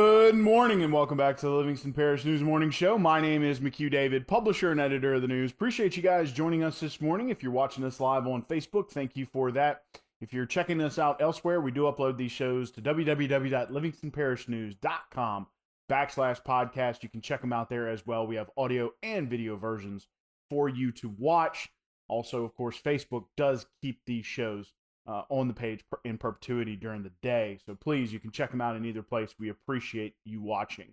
[0.00, 2.98] Good morning and welcome back to the Livingston Parish News Morning Show.
[2.98, 5.52] My name is McHugh David, publisher and editor of the news.
[5.52, 7.28] Appreciate you guys joining us this morning.
[7.28, 9.84] If you're watching us live on Facebook, thank you for that.
[10.20, 15.46] If you're checking us out elsewhere, we do upload these shows to www.livingstonparishnews.com
[15.88, 17.04] backslash podcast.
[17.04, 18.26] You can check them out there as well.
[18.26, 20.08] We have audio and video versions
[20.50, 21.68] for you to watch.
[22.08, 24.72] Also, of course, Facebook does keep these shows
[25.06, 27.58] uh, on the page in perpetuity during the day.
[27.66, 29.34] So please, you can check them out in either place.
[29.38, 30.92] We appreciate you watching.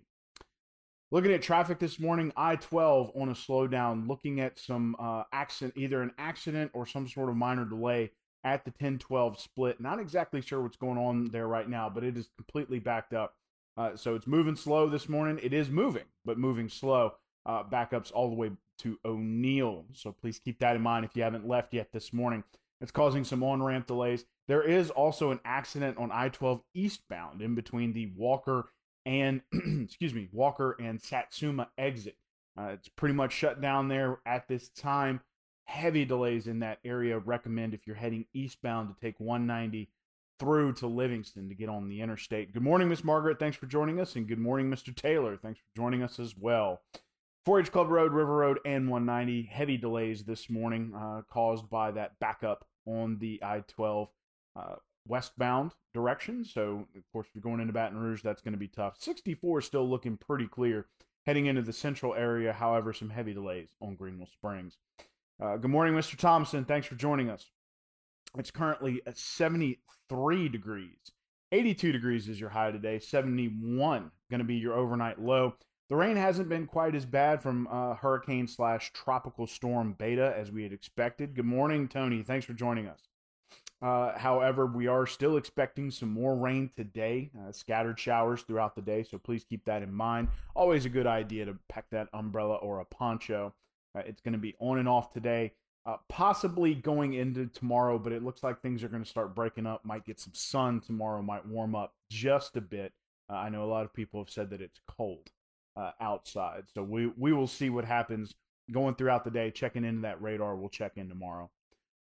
[1.10, 5.74] Looking at traffic this morning, I 12 on a slowdown, looking at some uh, accident,
[5.76, 8.12] either an accident or some sort of minor delay
[8.44, 9.80] at the 10 12 split.
[9.80, 13.34] Not exactly sure what's going on there right now, but it is completely backed up.
[13.76, 15.38] Uh, so it's moving slow this morning.
[15.42, 17.14] It is moving, but moving slow.
[17.44, 19.86] Uh, backups all the way to O'Neal.
[19.92, 22.44] So please keep that in mind if you haven't left yet this morning.
[22.82, 24.24] It's causing some on ramp delays.
[24.48, 28.70] There is also an accident on I 12 eastbound in between the Walker
[29.06, 32.16] and, excuse me, Walker and Satsuma exit.
[32.58, 35.20] Uh, it's pretty much shut down there at this time.
[35.64, 37.18] Heavy delays in that area.
[37.18, 39.88] Recommend if you're heading eastbound to take 190
[40.40, 42.52] through to Livingston to get on the interstate.
[42.52, 43.38] Good morning, Miss Margaret.
[43.38, 44.16] Thanks for joining us.
[44.16, 44.94] And good morning, Mr.
[44.94, 45.36] Taylor.
[45.36, 46.82] Thanks for joining us as well.
[47.44, 49.44] 4 H Club Road, River Road, and 190.
[49.44, 54.08] Heavy delays this morning uh, caused by that backup on the I 12
[54.56, 54.74] uh,
[55.06, 56.44] westbound direction.
[56.44, 58.96] So, of course, if you're going into Baton Rouge, that's going to be tough.
[58.98, 60.86] 64 is still looking pretty clear
[61.26, 62.52] heading into the central area.
[62.52, 64.76] However, some heavy delays on Greenwell Springs.
[65.42, 66.16] Uh, good morning, Mr.
[66.16, 66.64] Thompson.
[66.64, 67.50] Thanks for joining us.
[68.38, 71.12] It's currently at 73 degrees.
[71.50, 72.98] 82 degrees is your high today.
[72.98, 75.54] 71 going to be your overnight low.
[75.88, 80.50] The rain hasn't been quite as bad from uh, hurricane slash tropical storm beta as
[80.50, 81.34] we had expected.
[81.34, 82.22] Good morning, Tony.
[82.22, 83.00] Thanks for joining us.
[83.82, 88.80] Uh, however, we are still expecting some more rain today, uh, scattered showers throughout the
[88.80, 90.28] day, so please keep that in mind.
[90.54, 93.52] Always a good idea to pack that umbrella or a poncho.
[93.94, 95.52] Uh, it's going to be on and off today,
[95.84, 99.66] uh, possibly going into tomorrow, but it looks like things are going to start breaking
[99.66, 99.84] up.
[99.84, 102.92] Might get some sun tomorrow, might warm up just a bit.
[103.28, 105.32] Uh, I know a lot of people have said that it's cold
[105.76, 106.64] uh, outside.
[106.74, 108.34] So we we will see what happens
[108.70, 109.50] going throughout the day.
[109.50, 110.56] Checking into that radar.
[110.56, 111.50] We'll check in tomorrow.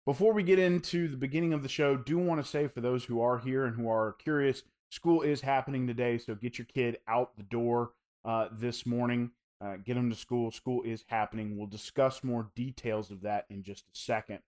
[0.05, 3.05] Before we get into the beginning of the show, do want to say for those
[3.05, 6.17] who are here and who are curious, school is happening today.
[6.17, 7.91] So get your kid out the door
[8.25, 9.31] uh, this morning.
[9.63, 10.49] Uh, get them to school.
[10.49, 11.55] School is happening.
[11.55, 14.39] We'll discuss more details of that in just a second.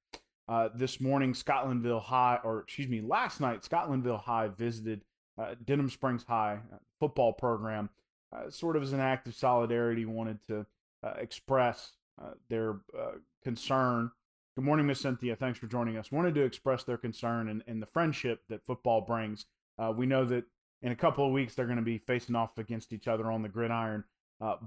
[0.50, 5.06] Uh, this morning, Scotlandville High, or excuse me, last night, Scotlandville High visited
[5.38, 7.90] uh, Denham Springs High uh, football program
[8.34, 10.66] uh, sort of as an act of solidarity, wanted to
[11.04, 13.14] uh, express uh, their uh,
[13.44, 14.12] concern.
[14.56, 15.36] Good morning, Miss Cynthia.
[15.36, 16.12] Thanks for joining us.
[16.12, 19.46] Wanted to express their concern and, and the friendship that football brings.
[19.78, 20.46] Uh, we know that
[20.82, 23.42] in a couple of weeks they're going to be facing off against each other on
[23.42, 24.04] the gridiron,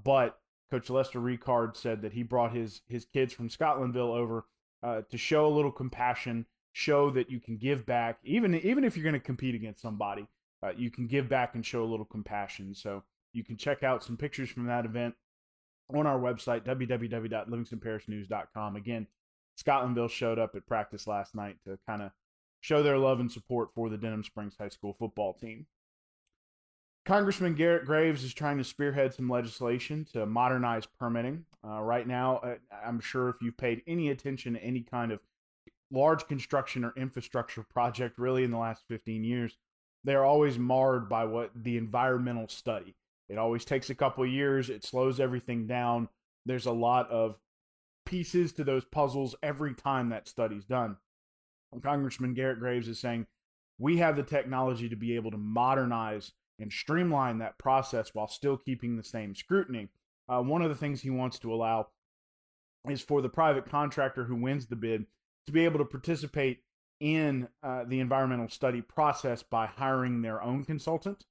[0.02, 0.38] but
[0.70, 4.46] Coach Lester Ricard said that he brought his his kids from Scotlandville over
[4.82, 9.04] to show a little compassion, show that you can give back, even even if you're
[9.04, 10.26] going to compete against somebody,
[10.62, 12.74] uh, you can give back and show a little compassion.
[12.74, 13.04] So
[13.36, 15.14] you can check out some pictures from that event
[15.94, 18.76] on our website, www.livingstonparishnews.com.
[18.76, 19.06] Again,
[19.62, 22.10] Scotlandville showed up at practice last night to kind of
[22.60, 25.66] show their love and support for the Denham Springs High School football team.
[27.04, 31.44] Congressman Garrett Graves is trying to spearhead some legislation to modernize permitting.
[31.64, 35.20] Uh, right now, uh, I'm sure if you've paid any attention to any kind of
[35.92, 39.56] large construction or infrastructure project really in the last 15 years,
[40.02, 42.96] they're always marred by what the environmental study.
[43.28, 44.70] It always takes a couple years.
[44.70, 46.08] It slows everything down.
[46.44, 47.36] There's a lot of
[48.04, 50.96] pieces to those puzzles every time that study's done.
[51.72, 53.26] And Congressman Garrett Graves is saying
[53.78, 58.56] we have the technology to be able to modernize and streamline that process while still
[58.56, 59.88] keeping the same scrutiny.
[60.28, 61.88] Uh, one of the things he wants to allow
[62.88, 65.06] is for the private contractor who wins the bid
[65.46, 66.60] to be able to participate
[67.00, 71.26] in uh, the environmental study process by hiring their own consultant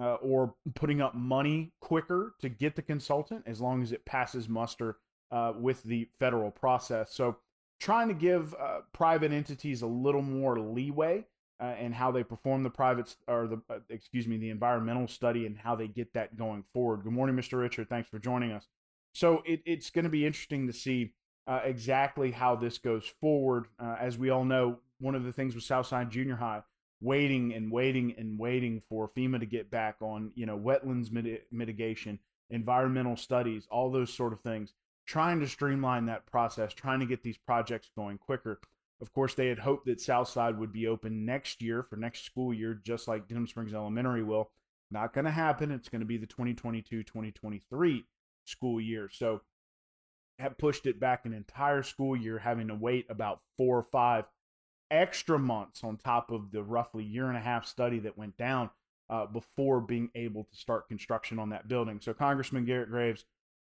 [0.00, 4.48] uh, or putting up money quicker to get the consultant as long as it passes
[4.48, 4.96] muster
[5.30, 7.12] uh, with the federal process.
[7.12, 7.36] So,
[7.78, 11.26] trying to give uh, private entities a little more leeway
[11.62, 15.46] uh, in how they perform the private or the uh, excuse me the environmental study
[15.46, 17.04] and how they get that going forward.
[17.04, 17.60] Good morning, Mr.
[17.60, 17.88] Richard.
[17.88, 18.66] Thanks for joining us.
[19.12, 21.12] So it, it's going to be interesting to see
[21.46, 23.66] uh, exactly how this goes forward.
[23.78, 26.62] as we all know, one of the things with Southside Junior High
[27.00, 31.46] waiting and waiting and waiting for FEMA to get back on, you know, wetlands mit-
[31.50, 32.18] mitigation,
[32.50, 34.74] environmental studies, all those sort of things,
[35.06, 38.60] trying to streamline that process, trying to get these projects going quicker.
[39.00, 42.52] Of course, they had hoped that Southside would be open next year for next school
[42.52, 44.50] year, just like Denham Springs Elementary will.
[44.90, 45.70] Not going to happen.
[45.70, 48.04] It's going to be the 2022 2023
[48.44, 49.08] school year.
[49.10, 49.40] So,
[50.38, 54.24] have pushed it back an entire school year, having to wait about four or five
[54.90, 58.70] extra months on top of the roughly year and a half study that went down
[59.08, 62.00] uh, before being able to start construction on that building.
[62.00, 63.24] So, Congressman Garrett Graves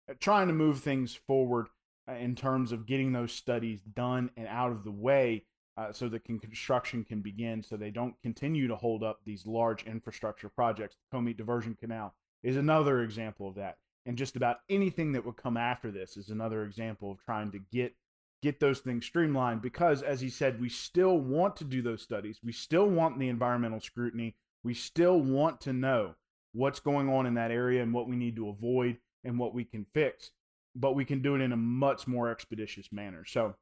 [0.10, 1.68] uh, trying to move things forward
[2.10, 5.46] uh, in terms of getting those studies done and out of the way
[5.78, 9.46] uh, so that can, construction can begin so they don't continue to hold up these
[9.46, 10.96] large infrastructure projects.
[10.96, 12.14] The Comite Diversion Canal
[12.44, 13.78] is another example of that.
[14.06, 17.60] And just about anything that would come after this is another example of trying to
[17.72, 17.96] get
[18.42, 22.40] get those things streamlined because as he said we still want to do those studies
[22.44, 26.16] we still want the environmental scrutiny we still want to know
[26.54, 29.64] what's going on in that area and what we need to avoid and what we
[29.64, 30.32] can fix
[30.76, 33.56] but we can do it in a much more expeditious manner so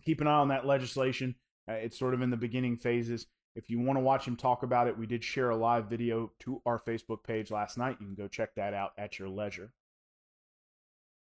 [0.00, 1.34] keep an eye on that legislation.
[1.68, 3.26] Uh, it's sort of in the beginning phases.
[3.56, 6.32] If you want to watch him talk about it, we did share a live video
[6.40, 7.96] to our Facebook page last night.
[8.00, 9.72] You can go check that out at your leisure.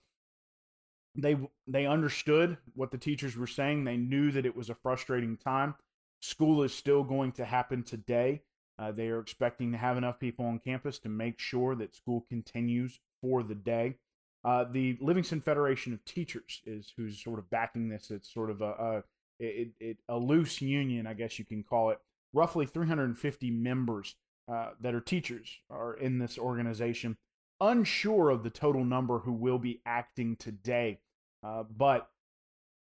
[1.15, 1.37] they
[1.67, 3.83] they understood what the teachers were saying.
[3.83, 5.75] They knew that it was a frustrating time.
[6.19, 8.41] School is still going to happen today.
[8.79, 12.25] Uh, they are expecting to have enough people on campus to make sure that school
[12.29, 13.95] continues for the day.
[14.43, 18.11] Uh, the Livingston Federation of Teachers is who's sort of backing this.
[18.11, 19.03] It's sort of a, a
[19.39, 21.99] it, it, a loose union, I guess you can call it.
[22.33, 24.15] Roughly 350 members
[24.51, 27.17] uh, that are teachers are in this organization.
[27.59, 30.99] Unsure of the total number who will be acting today.
[31.43, 32.09] Uh, but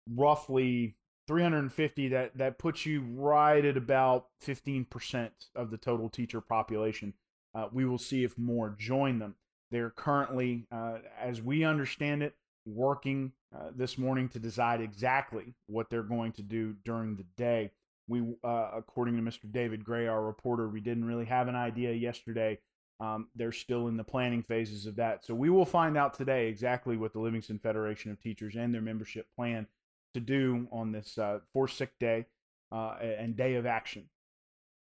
[0.09, 0.95] roughly
[1.31, 7.13] 350 that that puts you right at about 15% of the total teacher population.
[7.55, 9.35] Uh, we will see if more join them.
[9.71, 12.35] They're currently uh, as we understand it
[12.65, 17.71] working uh, this morning to decide exactly what they're going to do during the day.
[18.09, 21.93] We uh, according to mr david gray our reporter we didn't really have an idea
[21.93, 22.59] yesterday.
[22.99, 25.23] Um, they're still in the planning phases of that.
[25.23, 28.81] So we will find out today exactly what the Livingston Federation of Teachers and their
[28.81, 29.65] membership plan
[30.13, 32.25] to do on this uh, sick day
[32.71, 34.09] uh, and day of action.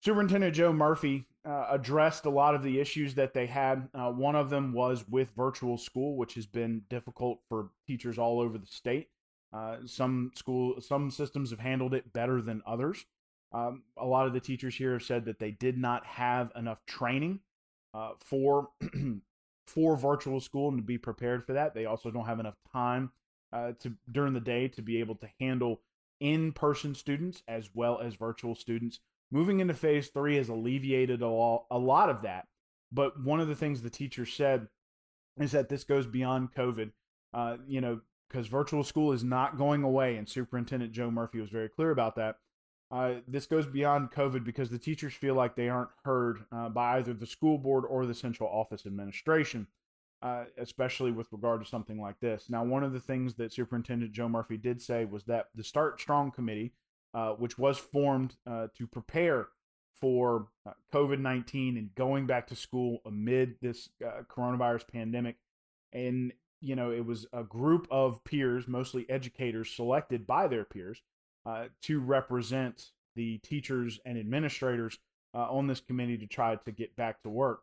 [0.04, 3.90] Superintendent Joe Murphy uh, addressed a lot of the issues that they had.
[3.94, 8.40] Uh, one of them was with virtual school, which has been difficult for teachers all
[8.40, 9.10] over the state.
[9.54, 13.06] Uh, some school, some systems have handled it better than others.
[13.52, 16.86] Um, a lot of the teachers here have said that they did not have enough
[16.86, 17.40] training
[17.94, 18.70] uh, for
[19.68, 21.74] for virtual school and to be prepared for that.
[21.74, 23.12] They also don't have enough time
[23.54, 25.82] uh, to during the day to be able to handle
[26.20, 29.00] in-person students as well as virtual students.
[29.32, 32.48] Moving into phase three has alleviated a lot, a lot of that.
[32.92, 34.68] But one of the things the teacher said
[35.38, 36.92] is that this goes beyond COVID.
[37.34, 41.50] Uh, you know, because virtual school is not going away, and Superintendent Joe Murphy was
[41.50, 42.38] very clear about that.
[42.92, 46.98] Uh, this goes beyond COVID because the teachers feel like they aren't heard uh, by
[46.98, 49.68] either the school board or the central office administration,
[50.26, 52.50] uh, especially with regard to something like this.
[52.50, 56.02] Now, one of the things that Superintendent Joe Murphy did say was that the Start
[56.02, 56.74] Strong Committee,
[57.14, 59.50] uh, which was formed uh, to prepare
[59.94, 63.90] for uh, COVID 19 and going back to school amid this
[64.28, 65.36] coronavirus pandemic,
[65.94, 71.04] and you know, it was a group of peers, mostly educators, selected by their peers
[71.46, 74.98] uh, to represent the teachers and administrators
[75.36, 77.62] uh, on this committee to try to get back to work.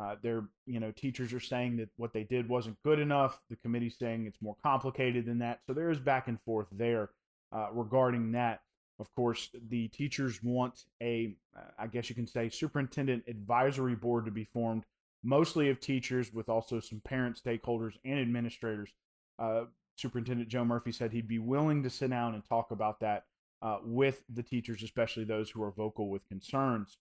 [0.00, 3.40] Uh, they're, you know, teachers are saying that what they did wasn't good enough.
[3.48, 5.60] The committee's saying it's more complicated than that.
[5.66, 7.10] So there is back and forth there
[7.52, 8.60] uh, regarding that.
[8.98, 14.30] Of course, the teachers want a, uh, guess you can say, superintendent advisory board to
[14.30, 14.84] be formed,
[15.22, 18.90] mostly of teachers with also some parent stakeholders and administrators
[19.38, 19.64] uh,
[19.96, 23.24] Superintendent Joe Murphy said he'd be willing to sit down and talk about that
[23.62, 26.98] uh, with the teachers, especially those who are vocal with concerns.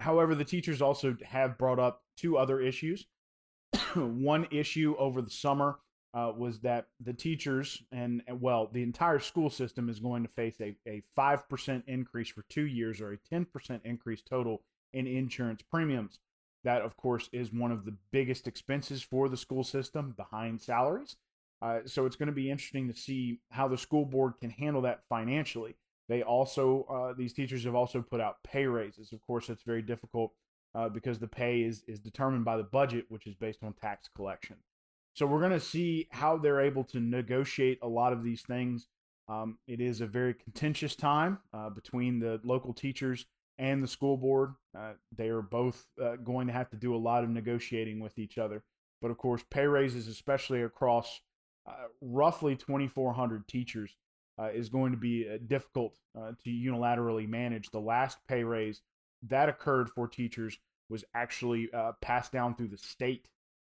[0.00, 3.06] However, the teachers also have brought up two other issues.
[3.94, 5.78] One issue over the summer
[6.14, 10.56] uh, was that the teachers and, well, the entire school system is going to face
[10.60, 14.62] a, a 5% increase for two years or a 10% increase total
[14.92, 16.18] in insurance premiums.
[16.64, 21.16] That, of course, is one of the biggest expenses for the school system behind salaries.
[21.60, 24.82] Uh, so it's going to be interesting to see how the school board can handle
[24.82, 25.76] that financially.
[26.08, 29.12] They also, uh, these teachers have also put out pay raises.
[29.12, 30.32] Of course, it's very difficult
[30.74, 34.08] uh, because the pay is, is determined by the budget, which is based on tax
[34.14, 34.56] collection.
[35.14, 38.86] So we're going to see how they're able to negotiate a lot of these things.
[39.28, 43.26] Um, it is a very contentious time uh, between the local teachers
[43.58, 44.54] and the school board.
[44.78, 48.18] Uh, they are both uh, going to have to do a lot of negotiating with
[48.18, 48.62] each other.
[49.02, 51.20] But of course, pay raises, especially across
[51.66, 53.96] uh, roughly 2,400 teachers,
[54.38, 57.70] uh, is going to be uh, difficult to unilaterally manage.
[57.70, 58.82] The last pay raise
[59.22, 61.68] that occurred for teachers was actually
[62.00, 63.28] passed down through the state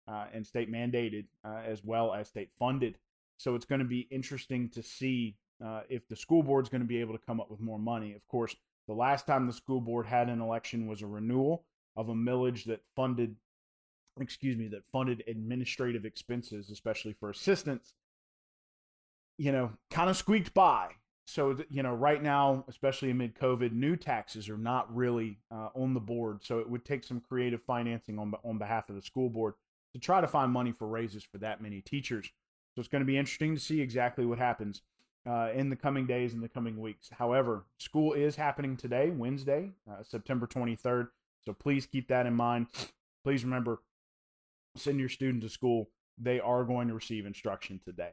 [0.08, 2.98] uh, and state mandated uh, as well as state funded.
[3.38, 6.82] So it's going to be interesting to see uh, if the school board is going
[6.82, 8.14] to be able to come up with more money.
[8.14, 8.54] Of course,
[8.86, 11.64] the last time the school board had an election was a renewal
[11.96, 13.36] of a millage that funded,
[14.20, 17.94] excuse me, that funded administrative expenses, especially for assistants.
[19.38, 20.92] You know, kind of squeaked by.
[21.26, 25.94] So you know, right now, especially amid COVID, new taxes are not really uh, on
[25.94, 26.44] the board.
[26.44, 29.54] So it would take some creative financing on on behalf of the school board
[29.92, 32.30] to try to find money for raises for that many teachers.
[32.74, 34.82] So it's going to be interesting to see exactly what happens
[35.26, 37.08] uh, in the coming days and the coming weeks.
[37.18, 41.08] However, school is happening today, Wednesday, uh, September 23rd.
[41.44, 42.66] So please keep that in mind.
[43.24, 43.80] Please remember,
[44.76, 45.88] send your student to school.
[46.18, 48.12] They are going to receive instruction today.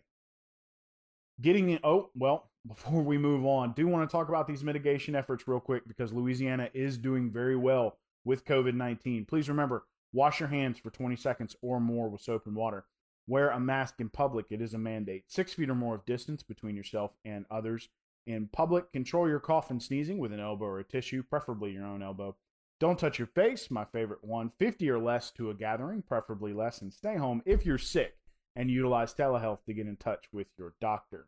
[1.42, 5.16] Getting in, oh, well, before we move on, do want to talk about these mitigation
[5.16, 9.26] efforts real quick because Louisiana is doing very well with COVID 19.
[9.26, 12.86] Please remember, Wash your hands for 20 seconds or more with soap and water.
[13.28, 14.46] Wear a mask in public.
[14.52, 15.24] It is a mandate.
[15.28, 17.90] Six feet or more of distance between yourself and others.
[18.28, 21.86] In public, control your cough and sneezing with an elbow or a tissue, preferably your
[21.86, 22.36] own elbow.
[22.80, 24.50] Don't touch your face, my favorite one.
[24.50, 28.16] 50 or less to a gathering, preferably less, and stay home if you're sick
[28.56, 31.28] and utilize telehealth to get in touch with your doctor.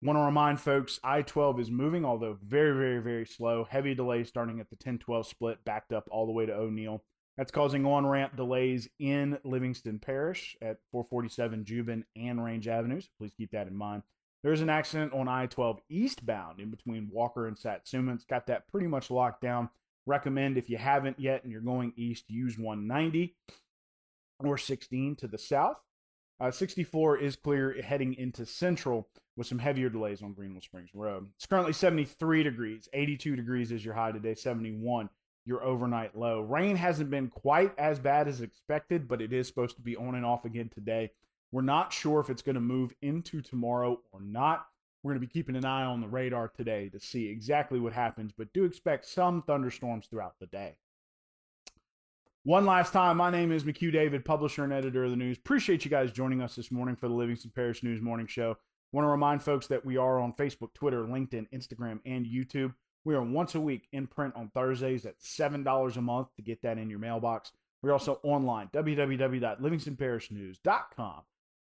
[0.00, 3.66] Want to remind folks I 12 is moving, although very, very, very slow.
[3.68, 7.02] Heavy delays starting at the 10 12 split, backed up all the way to O'Neal.
[7.36, 13.08] That's causing on ramp delays in Livingston Parish at 447 Juban and Range Avenues.
[13.18, 14.02] Please keep that in mind.
[14.42, 18.14] There's an accident on I 12 eastbound in between Walker and Satsuma.
[18.14, 19.68] It's got that pretty much locked down.
[20.06, 23.34] Recommend if you haven't yet and you're going east, use 190
[24.40, 25.76] or 16 to the south.
[26.40, 31.28] Uh, 64 is clear heading into central with some heavier delays on Greenwell Springs Road.
[31.36, 32.88] It's currently 73 degrees.
[32.92, 35.10] 82 degrees is your high today, 71
[35.48, 36.42] your overnight low.
[36.42, 40.14] Rain hasn't been quite as bad as expected, but it is supposed to be on
[40.14, 41.10] and off again today.
[41.50, 44.66] We're not sure if it's going to move into tomorrow or not.
[45.02, 47.94] We're going to be keeping an eye on the radar today to see exactly what
[47.94, 50.76] happens, but do expect some thunderstorms throughout the day.
[52.44, 55.38] One last time, my name is McHugh David, publisher and editor of the news.
[55.38, 58.56] Appreciate you guys joining us this morning for the Livingston Parish News Morning Show.
[58.92, 62.74] Want to remind folks that we are on Facebook, Twitter, LinkedIn, Instagram, and YouTube.
[63.04, 66.62] We are once a week in print on Thursdays at $7 a month to get
[66.62, 67.50] that in your mailbox.
[67.82, 71.22] We're also online, www.livingstonparishnews.com.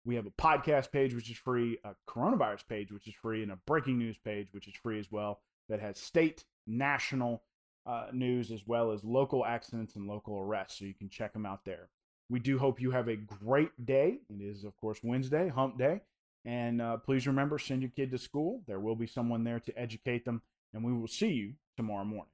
[0.05, 3.51] We have a podcast page, which is free, a coronavirus page, which is free, and
[3.51, 7.41] a breaking news page, which is free as well, that has state, national
[7.87, 10.79] uh, news, as well as local accidents and local arrests.
[10.79, 11.89] So you can check them out there.
[12.29, 14.19] We do hope you have a great day.
[14.29, 16.01] It is, of course, Wednesday, hump day.
[16.43, 18.61] And uh, please remember, send your kid to school.
[18.67, 20.41] There will be someone there to educate them
[20.73, 22.31] and we will see you tomorrow morning.